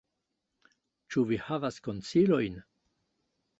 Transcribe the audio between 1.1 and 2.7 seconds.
Ĉu vi havas konsilojn?